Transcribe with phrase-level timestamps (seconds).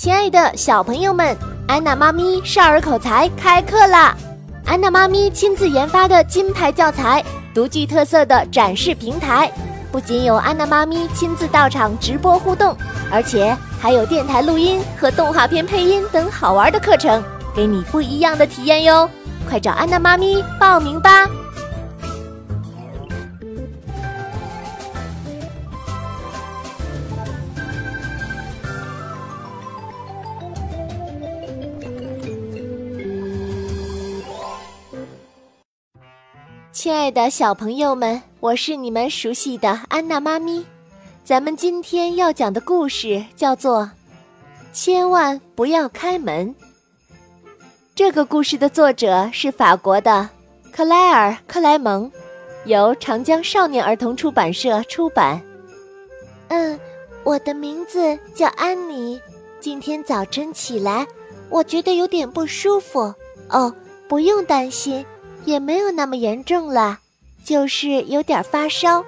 [0.00, 1.36] 亲爱的小朋友们，
[1.68, 4.16] 安娜妈咪少儿口才开课啦！
[4.64, 7.22] 安娜妈咪亲自研发的金牌教材，
[7.54, 9.52] 独具特色的展示平台，
[9.92, 12.74] 不仅有安娜妈咪亲自到场直播互动，
[13.12, 17.22] 而且还有电台录音和动画片配音等好玩的课程，
[17.54, 19.06] 给你不一样的体验哟！
[19.50, 21.28] 快找安娜妈咪报名吧！
[36.82, 40.64] 亲爱的小朋友们，我是你们熟悉的安娜妈咪。
[41.22, 43.82] 咱们今天要讲的故事叫做
[44.72, 46.48] 《千万不要开门》。
[47.94, 50.26] 这个故事的作者是法国的
[50.72, 52.10] 克莱尔·克莱蒙，
[52.64, 55.38] 由长江少年儿童出版社出版。
[56.48, 56.80] 嗯，
[57.24, 59.20] 我的名字叫安妮。
[59.60, 61.06] 今天早晨起来，
[61.50, 63.14] 我觉得有点不舒服。
[63.50, 63.70] 哦，
[64.08, 65.04] 不用担心。
[65.44, 66.98] 也没有那么严重了，
[67.44, 69.04] 就是有点发烧。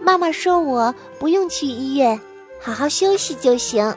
[0.00, 2.20] 妈妈说我不用去医院，
[2.60, 3.94] 好好休息就行。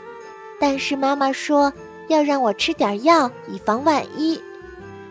[0.60, 1.74] 但是妈妈说
[2.08, 4.40] 要让我吃点药，以防万一。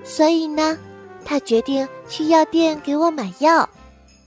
[0.05, 0.79] 所以呢，
[1.25, 3.69] 她决定去药店给我买药。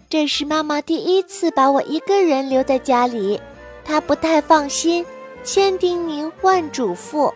[0.09, 3.39] 这是妈妈第一次把我一个人留在家里，
[3.83, 5.05] 她不太放心，
[5.43, 7.33] 千叮咛万嘱咐。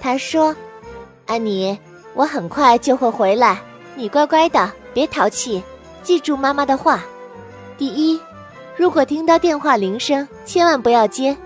[0.00, 0.54] 她说
[1.26, 1.78] ：“安妮，
[2.14, 3.60] 我很快就会回来。”
[3.94, 5.62] 你乖乖的，别淘气，
[6.02, 7.04] 记住妈妈的话。
[7.76, 8.18] 第一，
[8.76, 11.36] 如果听到电话铃声，千万不要接。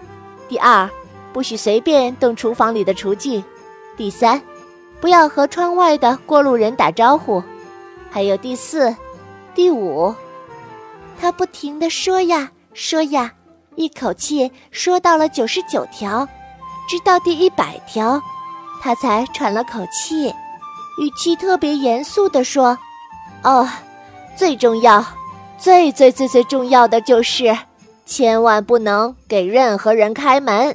[0.48, 0.88] 第二，
[1.32, 3.42] 不许随便动厨房里的厨具。
[3.96, 4.40] 第三，
[5.00, 7.42] 不要和窗外的过路人打招呼。
[8.10, 8.94] 还有第四、
[9.54, 10.14] 第五，
[11.20, 13.32] 他不停地说呀说呀，
[13.74, 16.26] 一口气说到了九十九条，
[16.88, 18.22] 直到第一百条，
[18.80, 20.32] 他才喘了口气。
[20.98, 22.76] 语气特别严肃地说
[23.44, 23.68] ：“哦，
[24.34, 25.04] 最重要、
[25.58, 27.54] 最最最最重要的就是，
[28.06, 30.74] 千万不能给任何人开门。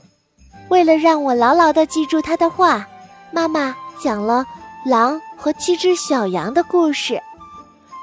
[0.70, 2.88] 为了让我牢牢地记住他的话，
[3.32, 4.46] 妈妈讲了
[4.86, 7.20] 狼和七只小羊的故事。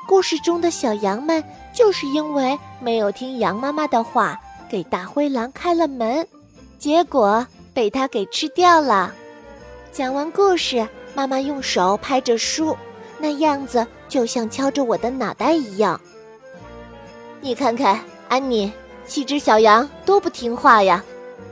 [0.08, 1.42] 故事中的小羊们
[1.72, 6.26] 就是因为没有听羊妈妈的话，给大灰狼开了门，
[6.78, 9.12] 结果被它给吃掉了。
[9.92, 10.84] 讲完故事。”
[11.18, 12.76] 妈妈用手拍着书，
[13.18, 16.00] 那样子就像敲着我的脑袋一样。
[17.40, 17.98] 你看看，
[18.28, 18.72] 安妮，
[19.04, 21.04] 七只小羊多不听话呀，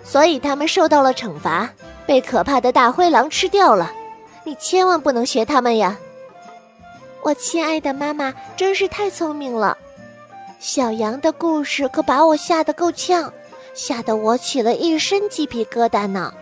[0.04, 1.68] 所以他们受到了惩罚，
[2.06, 3.92] 被可怕的大灰狼吃掉了。
[4.44, 5.98] 你千万不能学他们呀！
[7.24, 9.76] 我亲爱的妈妈真是太聪明了。
[10.60, 13.32] 小羊的故事可把我吓得够呛，
[13.74, 16.32] 吓得我起了一身鸡皮疙瘩呢。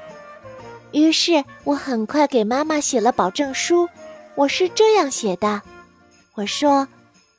[0.95, 3.89] 于是我很快给妈妈写了保证书，
[4.37, 5.61] 我是这样写的
[6.35, 6.87] ：“我说，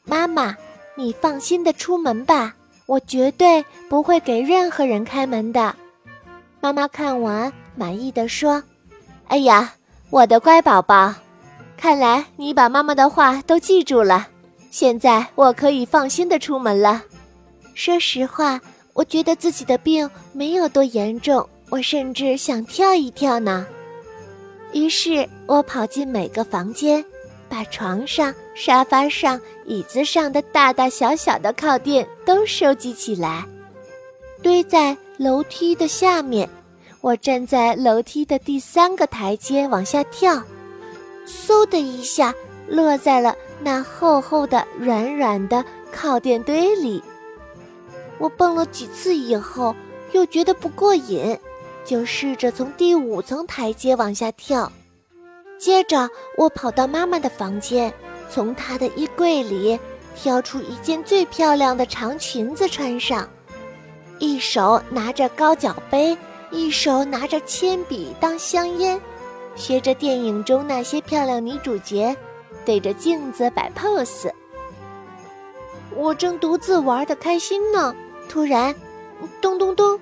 [0.03, 0.53] 妈妈，
[0.93, 2.53] 你放心的出门吧，
[2.85, 5.73] 我绝对不会给任何人开门的。”
[6.59, 8.61] 妈妈看完满意的说
[9.29, 9.73] ：“哎呀，
[10.09, 11.15] 我的乖宝宝，
[11.77, 14.27] 看来你把妈妈的话都记住了，
[14.69, 17.01] 现在我可以放心的出门了。”
[17.73, 18.59] 说实话，
[18.91, 21.47] 我觉得自己的病没有多严重。
[21.69, 23.65] 我甚至想跳一跳呢，
[24.71, 27.03] 于是我跑进每个房间，
[27.49, 33.43] 把床上、沙发上、椅子上的大大小小的靠垫都收集起来，
[34.41, 36.47] 堆在楼梯的下面。
[37.01, 40.41] 我站在楼梯的第三个台阶往下跳，
[41.27, 42.33] 嗖的一下
[42.67, 47.03] 落在了那厚厚的、软软的靠垫堆里。
[48.17, 49.75] 我蹦了几次以后，
[50.13, 51.37] 又觉得不过瘾。
[51.85, 54.69] 就试着从第五层台阶往下跳，
[55.59, 57.93] 接着我跑到妈妈的房间，
[58.29, 59.79] 从她的衣柜里
[60.15, 63.29] 挑出一件最漂亮的长裙子穿上，
[64.17, 66.17] 一手拿着高脚杯，
[66.49, 68.99] 一手拿着铅笔当香烟，
[69.55, 72.15] 学着电影中那些漂亮女主角，
[72.65, 74.31] 对着镜子摆 pose。
[75.95, 77.95] 我正独自玩得开心呢，
[78.27, 78.73] 突然，
[79.39, 79.99] 咚咚咚。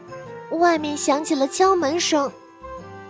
[0.59, 2.31] 外面响起了敲门声，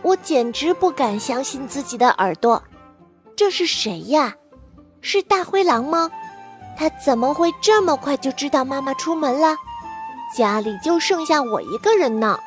[0.02, 2.62] 我简直不敢相信自己的耳朵。
[3.36, 4.34] 这是谁呀？
[5.02, 6.10] 是大灰狼吗？
[6.78, 9.56] 他怎么会这么快就知道妈妈出门了？
[10.36, 12.40] 家里就剩下我一个人呢。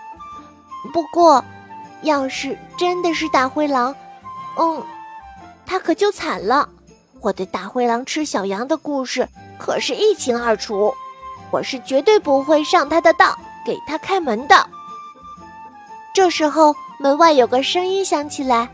[0.93, 1.45] 不过，
[2.03, 3.95] 要是真的是大灰狼，
[4.59, 4.83] 嗯，
[5.65, 6.69] 他可就惨了。
[7.21, 9.29] 我对大灰狼吃小羊的故事
[9.59, 10.95] 可是一清二楚，
[11.51, 14.69] 我是绝对不会上他的当，给他开门的。
[16.17, 18.67] 这时候，门外有个声音响起来：“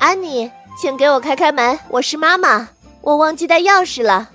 [0.00, 0.50] 安妮，
[0.80, 2.66] 请给我开开门，我是妈妈，
[3.02, 4.30] 我忘记带钥匙了。”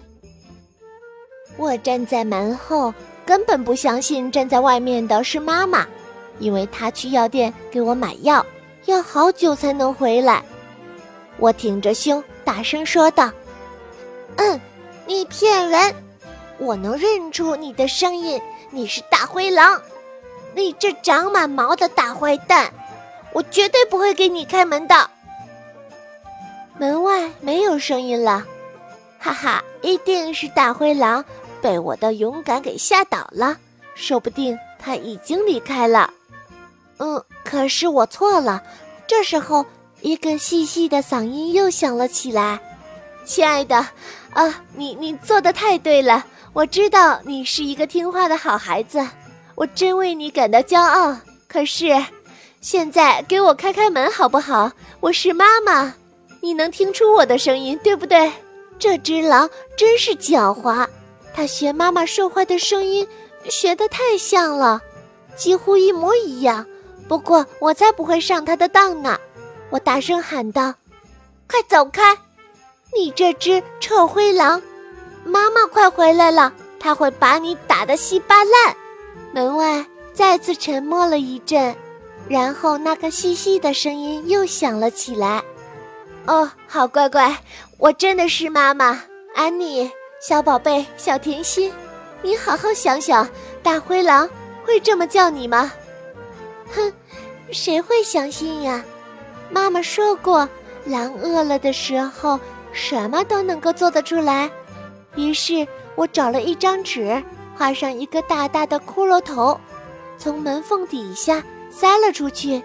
[1.58, 2.94] 我站在门后，
[3.26, 5.84] 根本不相信站在外面的是妈妈，
[6.38, 8.46] 因为她去药店给我买药，
[8.86, 10.44] 要好久才能回来。
[11.38, 13.32] 我挺着胸，大声说道
[14.38, 14.62] ：“嗯，
[15.08, 15.96] 你骗人！
[16.60, 18.40] 我能认出你的声音，
[18.70, 19.82] 你是大灰狼，
[20.56, 22.72] 你这长满毛的大坏蛋！
[23.34, 25.10] 我绝对不会给你开门的。”
[26.78, 28.46] 门外没有声音了，
[29.20, 31.24] 哈哈，一定是大灰狼
[31.62, 33.58] 被我的勇敢给吓倒了，
[33.96, 36.12] 说不定他已经离开了。
[36.98, 38.62] 嗯，可是我错了，
[39.08, 39.66] 这时候。
[40.04, 42.60] 一个细细的嗓音又响了起来
[43.24, 43.86] ：“亲爱的，
[44.34, 46.26] 啊，你你做的太对了！
[46.54, 49.08] 我知道你是一个听话的好孩子，
[49.62, 51.16] 我真为你感到骄傲。
[51.48, 51.96] 可是，
[52.62, 54.72] 现在给我开开门好不好？
[55.00, 55.94] 我是妈妈，
[56.40, 58.32] 你能听出我的声音，对不对？
[58.80, 59.48] 这只狼
[59.78, 60.88] 真是狡猾，
[61.32, 63.08] 它学妈妈说话的声音，
[63.52, 64.82] 学得太像了，
[65.36, 66.66] 几乎一模一样。
[67.08, 69.16] 不过，我才不会上它的当呢！”
[69.70, 70.74] 我大声喊道
[71.48, 72.18] ：“快走开！
[72.96, 74.60] 你这只臭灰狼！
[75.24, 78.76] 妈妈快回来了，她会把你打得稀巴烂！”
[79.34, 81.74] 门外再次沉默了一阵，
[82.28, 85.42] 然后那个细细的声音又响了起来
[86.28, 87.36] ：“哦，好乖乖，
[87.78, 89.02] 我真的是妈妈，
[89.34, 89.90] 安妮，
[90.22, 91.72] 小宝贝，小甜心，
[92.22, 93.28] 你好好想想，
[93.64, 94.30] 大灰狼
[94.66, 95.72] 会这么叫你吗？”
[96.76, 96.92] 哼，
[97.52, 98.84] 谁会相信呀？
[99.50, 100.48] 妈妈说过，
[100.86, 102.38] 狼饿了的时候，
[102.74, 104.50] 什么都能够做得出来。
[105.16, 107.22] 于是我找了一张纸，
[107.62, 109.56] 画上一个大大的骷髅头，
[110.18, 112.60] 从门缝底下塞了出去。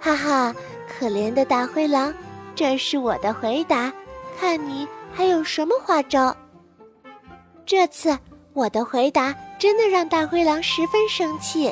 [0.00, 0.54] 哈哈，
[0.88, 2.14] 可怜的大灰狼，
[2.54, 3.92] 这是我的回答。
[4.40, 6.34] 看你还有什么花招？
[7.66, 8.18] 这次
[8.54, 11.70] 我的回答真的让大灰狼十分生气，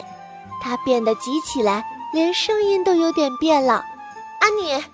[0.62, 1.82] 它变得急起来，
[2.12, 3.82] 连声音都有点变了。
[4.40, 4.84] 安妮，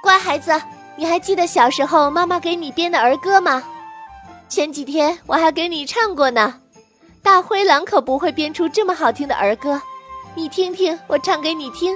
[0.00, 0.52] 乖孩子，
[0.94, 3.64] 你还记得小时候妈妈给你编的儿歌吗？
[4.48, 6.60] 前几天我还给你唱过呢。
[7.26, 9.82] 大灰狼可不会编出这么好听的儿歌，
[10.36, 11.92] 你听听，我唱给你听。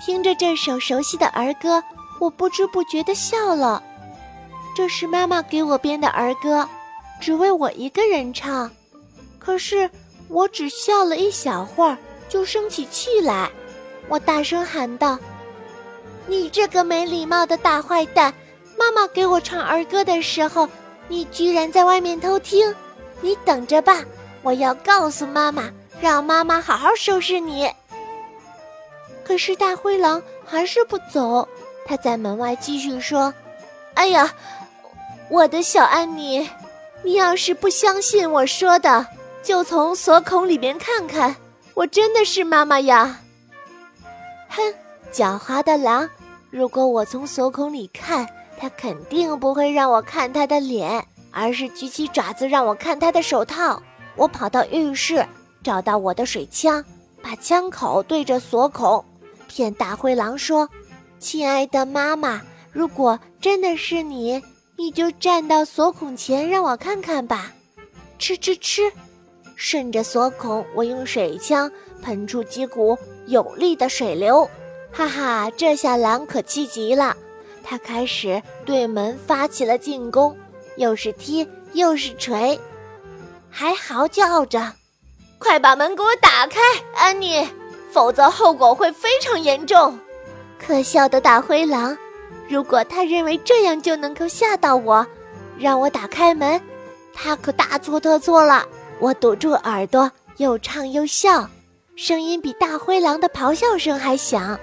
[0.00, 1.82] 听着这首熟悉的儿歌，
[2.20, 3.82] 我不知不觉地笑了。
[4.72, 6.68] 这是妈妈给我编的儿歌，
[7.20, 8.70] 只为我一个人唱。
[9.36, 9.90] 可是
[10.28, 13.50] 我只笑了一小会儿，就生起气来。
[14.06, 15.18] 我大声喊道。
[16.28, 18.32] 你这个没礼貌的大坏蛋！
[18.78, 20.68] 妈妈给我唱儿歌的时候，
[21.08, 22.72] 你居然在外面偷听！
[23.24, 24.04] 你等着吧，
[24.42, 27.72] 我要告诉妈妈，让妈妈好好收拾你。
[29.24, 31.48] 可是大灰狼还是不走，
[31.86, 33.32] 他在门外继续说
[33.96, 34.30] ：“哎呀，
[35.30, 36.46] 我的小安妮，
[37.02, 39.06] 你要是不相信我说的，
[39.42, 41.34] 就从锁孔里面看看，
[41.72, 43.20] 我真的是妈妈呀！”
[44.50, 44.62] 哼。
[45.10, 46.10] 狡猾的狼，
[46.50, 48.28] 如果我从锁孔里看，
[48.58, 53.82] 他肯定不会让我看他的脸，而是举起爪子让我看他的手套。
[54.16, 55.26] 我跑到浴室，
[55.62, 56.82] 找到我的水枪，
[57.20, 59.04] 把枪口对着锁孔，
[59.48, 60.68] 骗大灰狼说
[61.18, 64.40] ：“亲爱的妈妈，如果真的是你，
[64.76, 67.52] 你就站到锁孔前让我看看吧。”
[68.16, 68.82] 吃吃吃，
[69.56, 74.48] 顺着锁孔，我用水枪喷出几股有力的水流。
[74.92, 77.16] 哈哈，这下狼可气极了，
[77.64, 80.36] 他开始对门发起了进攻，
[80.76, 82.58] 又是踢又是锤，
[83.50, 84.72] 还嚎叫着
[85.38, 86.60] ：“快把门给我打开，
[86.94, 87.46] 安妮，
[87.90, 89.98] 否则后果会非常严重！”
[90.58, 91.96] 可笑的大灰狼，
[92.48, 95.06] 如果他认为这样就能够吓到我，
[95.58, 96.60] 让我打开门，
[97.12, 98.66] 他可大错特错了。
[98.98, 101.48] 我堵住耳朵，又唱又笑，
[101.96, 104.58] 声音比大灰狼的咆哮声还响。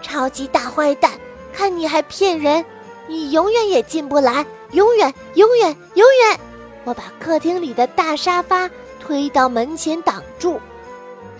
[0.00, 1.12] 超级大坏蛋，
[1.52, 2.64] 看你还骗人！
[3.08, 6.40] 你永远也进不来，永远，永远，永远！
[6.84, 10.58] 我把客厅里的大沙发推到门前挡住，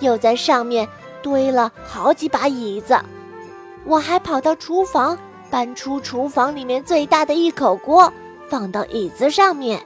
[0.01, 0.89] 又在上面
[1.23, 2.99] 堆了好几把椅子。
[3.85, 5.19] 我还跑到厨房，
[5.51, 8.12] 搬出厨房里面最大的一口锅，
[8.49, 9.85] 放到椅子上面。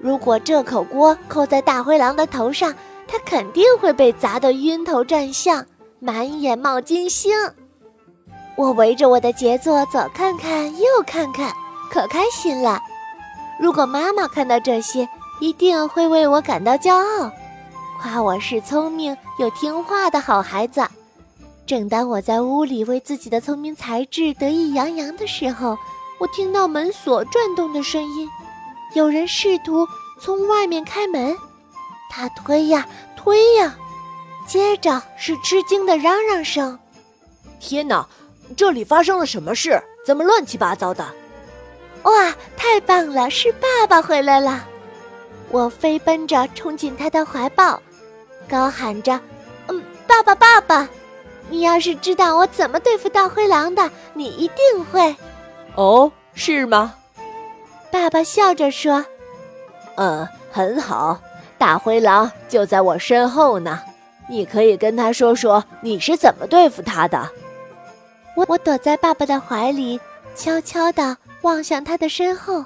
[0.00, 2.74] 如果这口锅扣在大灰狼的头上，
[3.06, 5.64] 他肯定会被砸得晕头转向，
[6.00, 7.32] 满眼冒金星。
[8.56, 11.52] 我围着我的杰作左看看右看看，
[11.90, 12.80] 可开心了。
[13.60, 15.08] 如果妈妈看到这些，
[15.40, 17.30] 一定会为我感到骄傲，
[18.00, 20.86] 夸我是聪明又听话的好孩子。
[21.66, 25.76] 正当我在屋里为自己的聪明才智得意洋洋的时候，
[26.18, 28.28] 我听到门锁转动的声音，
[28.94, 29.86] 有人试图
[30.20, 31.36] 从外面开门。
[32.10, 33.76] 他推呀推呀，
[34.46, 36.78] 接着是吃惊的嚷嚷声
[37.60, 38.08] ：“天哪，
[38.56, 39.78] 这里发生了什么事？
[40.06, 41.06] 怎么乱七八糟的？”
[42.02, 43.28] 哇，太棒了！
[43.28, 44.64] 是爸爸回来了！
[45.50, 47.80] 我飞奔着冲进他的怀抱，
[48.48, 49.18] 高喊着
[49.68, 50.88] ：“嗯，爸爸，爸爸！
[51.50, 55.14] 你要是知道我怎么对付大灰狼的，你一定会……
[55.74, 56.94] 哦，是吗？”
[57.90, 59.04] 爸爸笑着说
[59.96, 61.18] ：“嗯，很好。
[61.56, 63.80] 大灰狼就在我身后呢，
[64.28, 67.28] 你可以跟他说说你是怎么对付他的。”
[68.36, 69.98] 我我躲在爸爸的怀里，
[70.36, 72.64] 悄悄地望向他的身后。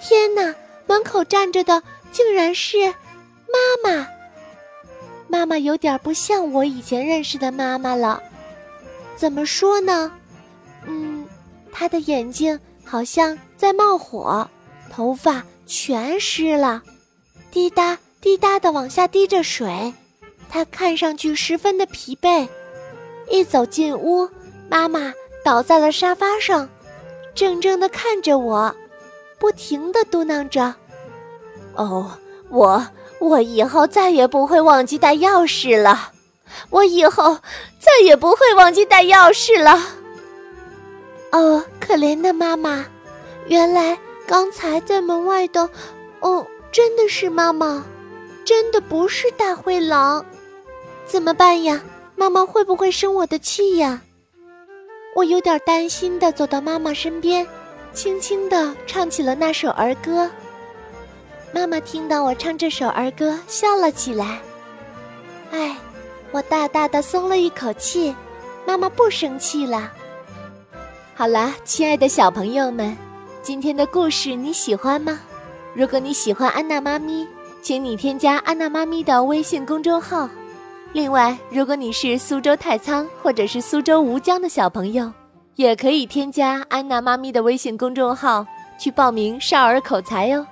[0.00, 0.54] 天哪！
[0.88, 4.06] 门口站着的竟然是妈妈。
[5.26, 8.22] 妈妈有点不像我以前认识的妈妈了。
[9.16, 10.12] 怎么说呢？
[10.86, 11.26] 嗯，
[11.72, 14.48] 她的眼睛好像在冒火，
[14.88, 16.80] 头发全湿了，
[17.50, 19.92] 滴答滴答的往下滴着水。
[20.48, 22.46] 她看上去十分的疲惫。
[23.28, 24.30] 一走进屋，
[24.68, 25.12] 妈妈
[25.44, 26.68] 倒在了沙发上，
[27.36, 28.74] 怔怔的看着我。
[29.38, 30.74] 不停的嘟囔着
[31.76, 32.10] ：“哦，
[32.48, 32.86] 我
[33.18, 36.10] 我以后再也不会忘记带钥匙了，
[36.70, 37.38] 我以后
[37.78, 39.78] 再也不会忘记带钥匙了。”
[41.32, 42.86] 哦，可怜的妈妈，
[43.46, 45.68] 原来刚才在门外的，
[46.20, 47.84] 哦，真的是妈妈，
[48.42, 50.24] 真的不是大灰狼，
[51.04, 51.82] 怎么办呀？
[52.14, 54.00] 妈妈会不会生我的气呀？
[55.16, 57.46] 我有点担心的走到妈妈身边。
[57.94, 60.30] 轻轻地唱起了那首儿歌。
[61.54, 64.38] 妈妈听到我唱这首儿歌，笑了起来。
[65.52, 65.74] 哎，
[66.32, 68.14] 我大大的松了一口气，
[68.66, 69.90] 妈妈不生气了。
[71.14, 72.94] 好啦，亲爱的小朋友们，
[73.42, 75.18] 今天的故事你喜欢吗？
[75.72, 77.26] 如果你喜欢安娜妈咪，
[77.62, 80.28] 请你添加安娜妈咪的微信公众号。
[80.96, 85.12] 另外，如果你是苏州太仓或者是苏州吴江的小朋友，
[85.56, 88.46] 也可以添加安娜妈咪的微信公众号
[88.78, 90.46] 去报名少儿口才哟，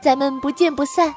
[0.00, 1.14] 咱们不见不散。